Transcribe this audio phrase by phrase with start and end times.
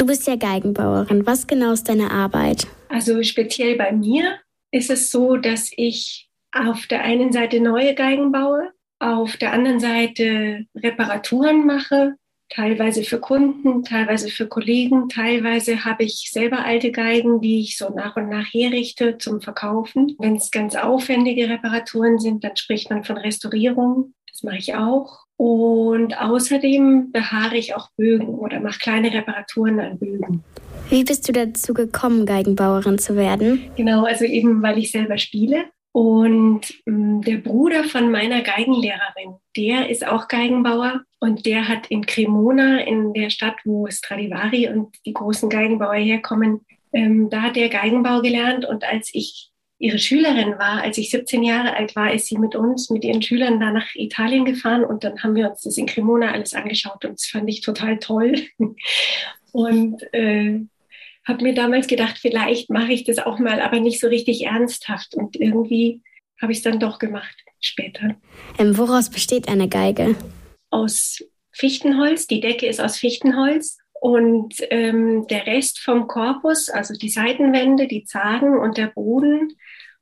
[0.00, 1.26] Du bist ja Geigenbauerin.
[1.26, 2.66] Was genau ist deine Arbeit?
[2.88, 4.38] Also speziell bei mir
[4.70, 9.78] ist es so, dass ich auf der einen Seite neue Geigen baue, auf der anderen
[9.78, 12.14] Seite Reparaturen mache,
[12.48, 17.90] teilweise für Kunden, teilweise für Kollegen, teilweise habe ich selber alte Geigen, die ich so
[17.90, 20.16] nach und nach herrichte zum Verkaufen.
[20.18, 24.14] Wenn es ganz aufwendige Reparaturen sind, dann spricht man von Restaurierung.
[24.40, 25.26] Das mache ich auch.
[25.36, 30.42] Und außerdem behaare ich auch Bögen oder mache kleine Reparaturen an Bögen.
[30.88, 33.70] Wie bist du dazu gekommen, Geigenbauerin zu werden?
[33.76, 35.66] Genau, also eben, weil ich selber spiele.
[35.92, 42.06] Und ähm, der Bruder von meiner Geigenlehrerin, der ist auch Geigenbauer und der hat in
[42.06, 46.60] Cremona, in der Stadt, wo Stradivari und die großen Geigenbauer herkommen,
[46.94, 48.64] ähm, da hat er Geigenbau gelernt.
[48.64, 50.82] Und als ich ihre Schülerin war.
[50.82, 53.94] Als ich 17 Jahre alt war, ist sie mit uns, mit ihren Schülern da nach
[53.94, 57.48] Italien gefahren und dann haben wir uns das in Cremona alles angeschaut und das fand
[57.48, 58.34] ich total toll.
[59.52, 60.60] Und äh,
[61.26, 65.16] habe mir damals gedacht, vielleicht mache ich das auch mal, aber nicht so richtig ernsthaft.
[65.16, 66.02] Und irgendwie
[66.40, 68.14] habe ich es dann doch gemacht später.
[68.58, 70.14] Ähm, woraus besteht eine Geige?
[70.70, 72.28] Aus Fichtenholz.
[72.28, 78.04] Die Decke ist aus Fichtenholz und ähm, der Rest vom Korpus, also die Seitenwände, die
[78.04, 79.52] Zagen und der Boden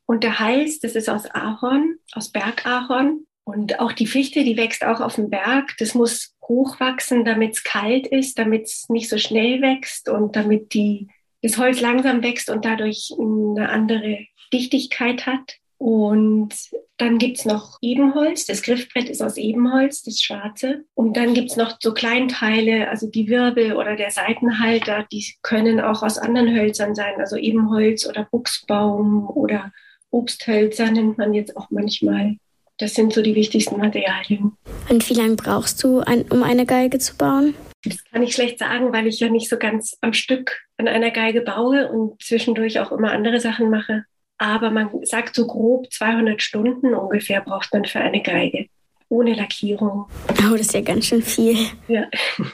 [0.07, 3.27] und der Hals, das ist aus Ahorn, aus Bergahorn.
[3.43, 5.75] Und auch die Fichte, die wächst auch auf dem Berg.
[5.79, 10.75] Das muss hochwachsen, damit es kalt ist, damit es nicht so schnell wächst und damit
[10.75, 11.09] die,
[11.43, 15.57] das Holz langsam wächst und dadurch eine andere Dichtigkeit hat.
[15.79, 16.55] Und
[16.97, 18.47] dann gibt's noch Ebenholz.
[18.47, 20.85] Das Griffbrett ist aus Ebenholz, das schwarze.
[20.95, 26.03] Und dann gibt's noch so Kleinteile, also die Wirbel oder der Seitenhalter, die können auch
[26.03, 29.73] aus anderen Hölzern sein, also Ebenholz oder Buchsbaum oder
[30.11, 32.37] Obsthölzer nennt man jetzt auch manchmal.
[32.79, 34.57] Das sind so die wichtigsten Materialien.
[34.89, 37.55] Und wie lange brauchst du, um eine Geige zu bauen?
[37.85, 41.11] Das kann ich schlecht sagen, weil ich ja nicht so ganz am Stück an einer
[41.11, 44.05] Geige baue und zwischendurch auch immer andere Sachen mache.
[44.39, 48.67] Aber man sagt so grob 200 Stunden ungefähr braucht man für eine Geige.
[49.09, 50.07] Ohne Lackierung.
[50.29, 51.57] Oh, das ist ja ganz schön viel.
[51.89, 52.09] Ja.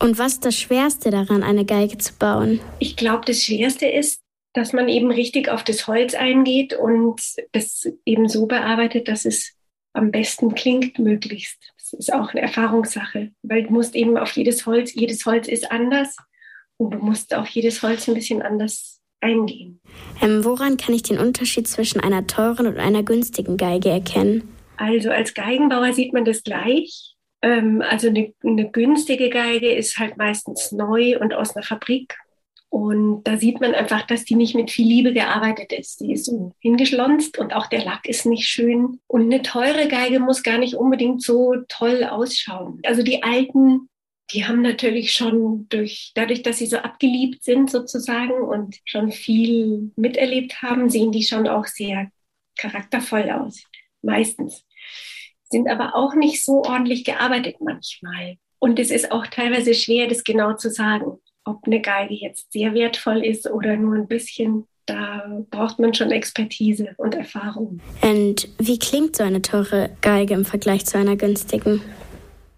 [0.00, 2.60] Und was ist das Schwerste daran, eine Geige zu bauen?
[2.78, 4.20] Ich glaube, das Schwerste ist,
[4.52, 7.20] dass man eben richtig auf das Holz eingeht und
[7.52, 9.54] das eben so bearbeitet, dass es
[9.92, 11.58] am besten klingt, möglichst.
[11.76, 15.70] Das ist auch eine Erfahrungssache, weil du musst eben auf jedes Holz, jedes Holz ist
[15.70, 16.16] anders
[16.76, 19.80] und du musst auf jedes Holz ein bisschen anders eingehen.
[20.20, 24.48] Ähm, woran kann ich den Unterschied zwischen einer teuren und einer günstigen Geige erkennen?
[24.76, 27.14] Also als Geigenbauer sieht man das gleich.
[27.42, 32.16] Ähm, also eine, eine günstige Geige ist halt meistens neu und aus einer Fabrik.
[32.70, 36.00] Und da sieht man einfach, dass die nicht mit viel Liebe gearbeitet ist.
[36.00, 39.00] Die ist so hingeschlonzt und auch der Lack ist nicht schön.
[39.06, 42.80] Und eine teure Geige muss gar nicht unbedingt so toll ausschauen.
[42.84, 43.88] Also die alten
[44.30, 49.90] die haben natürlich schon durch, dadurch, dass sie so abgeliebt sind sozusagen und schon viel
[49.96, 52.10] miterlebt haben, sehen die schon auch sehr
[52.58, 53.62] charaktervoll aus.
[54.02, 54.64] Meistens.
[55.50, 58.36] Sind aber auch nicht so ordentlich gearbeitet manchmal.
[58.58, 62.74] Und es ist auch teilweise schwer, das genau zu sagen, ob eine Geige jetzt sehr
[62.74, 64.66] wertvoll ist oder nur ein bisschen.
[64.84, 67.80] Da braucht man schon Expertise und Erfahrung.
[68.02, 71.80] Und wie klingt so eine teure Geige im Vergleich zu einer günstigen?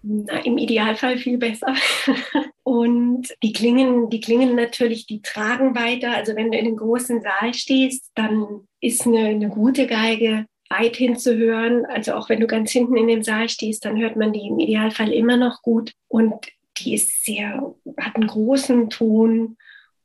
[0.03, 1.75] Na, Im Idealfall viel besser.
[2.63, 6.15] Und die Klingen, die Klingen natürlich, die tragen weiter.
[6.15, 10.95] Also wenn du in einem großen Saal stehst, dann ist eine, eine gute Geige weit
[10.95, 11.85] hinzuhören.
[11.85, 14.59] Also auch wenn du ganz hinten in dem Saal stehst, dann hört man die im
[14.59, 15.93] Idealfall immer noch gut.
[16.07, 16.33] Und
[16.77, 19.57] die ist sehr, hat einen großen Ton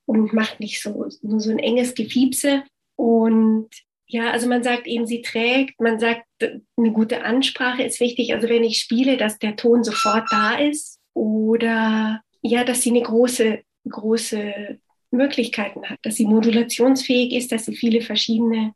[0.05, 2.65] und macht nicht so, nur so ein enges Gefiepse.
[2.97, 3.69] Und
[4.09, 8.35] ja, also man sagt eben, sie trägt, man sagt, eine gute Ansprache ist wichtig.
[8.35, 13.03] Also wenn ich spiele, dass der Ton sofort da ist oder ja, dass sie eine
[13.03, 14.79] große, große
[15.11, 18.73] Möglichkeiten hat, dass sie modulationsfähig ist, dass sie viele verschiedene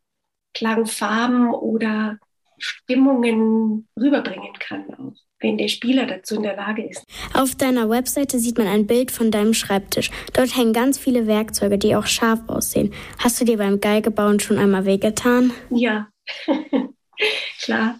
[0.54, 2.18] Klangfarben oder
[2.60, 7.04] Stimmungen rüberbringen kann auch wenn der Spieler dazu in der Lage ist.
[7.34, 10.10] Auf deiner Webseite sieht man ein Bild von deinem Schreibtisch.
[10.32, 12.92] Dort hängen ganz viele Werkzeuge, die auch scharf aussehen.
[13.18, 15.52] Hast du dir beim Geigebauen schon einmal wehgetan?
[15.70, 16.08] Ja,
[17.62, 17.98] klar.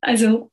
[0.00, 0.50] Also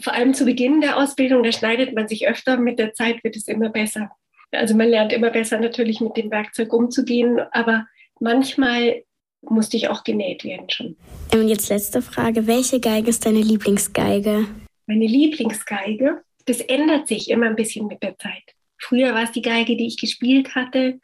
[0.00, 2.56] vor allem zu Beginn der Ausbildung, da schneidet man sich öfter.
[2.56, 4.10] Mit der Zeit wird es immer besser.
[4.50, 7.86] Also man lernt immer besser natürlich mit dem Werkzeug umzugehen, aber
[8.18, 9.02] manchmal
[9.42, 10.96] musste ich auch genäht werden schon.
[11.32, 12.46] Und jetzt letzte Frage.
[12.46, 14.46] Welche Geige ist deine Lieblingsgeige?
[14.88, 18.42] meine Lieblingsgeige, das ändert sich immer ein bisschen mit der Zeit.
[18.78, 20.98] Früher war es die Geige, die ich gespielt hatte.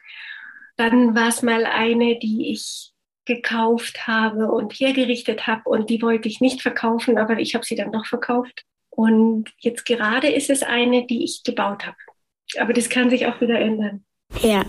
[0.75, 2.91] Dann war es mal eine, die ich
[3.25, 7.75] gekauft habe und hergerichtet habe und die wollte ich nicht verkaufen, aber ich habe sie
[7.75, 8.65] dann doch verkauft.
[8.89, 11.97] Und jetzt gerade ist es eine, die ich gebaut habe.
[12.57, 14.05] Aber das kann sich auch wieder ändern.
[14.41, 14.63] Ja.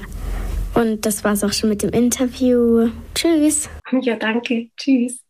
[0.76, 2.90] Und das war's auch schon mit dem Interview.
[3.14, 3.70] Tschüss.
[4.02, 4.68] Ja, danke.
[4.76, 5.25] Tschüss.